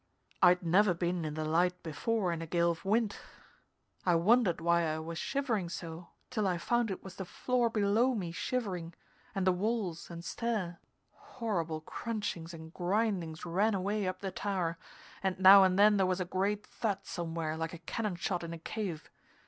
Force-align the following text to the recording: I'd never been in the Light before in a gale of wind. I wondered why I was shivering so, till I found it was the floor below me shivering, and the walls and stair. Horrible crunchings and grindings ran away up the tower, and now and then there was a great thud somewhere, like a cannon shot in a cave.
I'd 0.41 0.63
never 0.63 0.95
been 0.95 1.23
in 1.25 1.35
the 1.35 1.45
Light 1.45 1.83
before 1.83 2.31
in 2.33 2.41
a 2.41 2.47
gale 2.47 2.71
of 2.71 2.83
wind. 2.83 3.17
I 4.03 4.15
wondered 4.15 4.59
why 4.59 4.81
I 4.81 4.97
was 4.97 5.19
shivering 5.19 5.69
so, 5.69 6.07
till 6.31 6.47
I 6.47 6.57
found 6.57 6.89
it 6.89 7.03
was 7.03 7.17
the 7.17 7.23
floor 7.23 7.69
below 7.69 8.15
me 8.15 8.31
shivering, 8.31 8.95
and 9.35 9.45
the 9.45 9.51
walls 9.51 10.09
and 10.09 10.25
stair. 10.25 10.79
Horrible 11.13 11.81
crunchings 11.81 12.51
and 12.51 12.73
grindings 12.73 13.45
ran 13.45 13.75
away 13.75 14.07
up 14.07 14.21
the 14.23 14.31
tower, 14.31 14.79
and 15.21 15.37
now 15.37 15.63
and 15.63 15.77
then 15.77 15.97
there 15.97 16.07
was 16.07 16.19
a 16.19 16.25
great 16.25 16.65
thud 16.65 17.05
somewhere, 17.05 17.55
like 17.55 17.75
a 17.75 17.77
cannon 17.77 18.15
shot 18.15 18.43
in 18.43 18.53
a 18.53 18.57
cave. 18.57 19.11